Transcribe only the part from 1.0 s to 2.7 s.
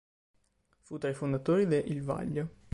i fondatori de "Il Vaglio.